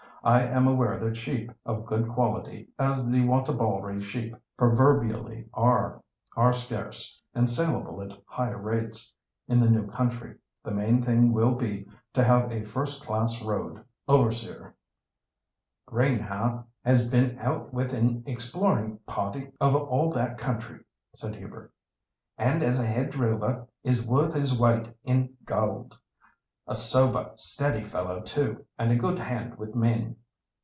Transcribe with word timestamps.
"I 0.23 0.41
am 0.43 0.67
aware 0.67 0.99
that 0.99 1.17
sheep 1.17 1.51
of 1.65 1.87
good 1.87 2.07
quality, 2.07 2.69
as 2.77 3.03
the 3.07 3.25
Wantabalree 3.25 4.01
sheep 4.03 4.35
proverbially 4.55 5.49
are, 5.51 6.03
are 6.37 6.53
scarce, 6.53 7.19
and 7.33 7.49
saleable 7.49 8.03
at 8.03 8.11
high 8.27 8.51
rates, 8.51 9.15
in 9.47 9.59
the 9.59 9.67
new 9.67 9.87
country. 9.89 10.35
The 10.63 10.69
main 10.69 11.01
thing 11.01 11.33
will 11.33 11.55
be 11.55 11.87
to 12.13 12.23
have 12.23 12.51
a 12.51 12.61
first 12.63 13.03
class 13.03 13.41
road 13.41 13.83
overseer." 14.07 14.75
"Greenhaugh 15.87 16.65
has 16.85 17.09
been 17.09 17.39
out 17.39 17.73
with 17.73 17.91
an 17.91 18.21
exploring 18.27 18.99
party 19.07 19.51
over 19.59 19.79
all 19.79 20.11
that 20.11 20.37
country," 20.37 20.81
said 21.15 21.35
Hubert; 21.35 21.71
"and 22.37 22.61
as 22.61 22.79
a 22.79 22.85
head 22.85 23.09
drover 23.09 23.65
is 23.83 24.05
worth 24.05 24.35
his 24.35 24.55
weight 24.55 24.85
in 25.03 25.35
gold. 25.45 25.97
A 26.67 26.75
sober, 26.75 27.31
steady 27.35 27.83
fellow, 27.83 28.21
too, 28.21 28.63
and 28.77 28.91
a 28.91 28.95
good 28.95 29.17
hand 29.19 29.57
with 29.57 29.75
men. 29.75 30.15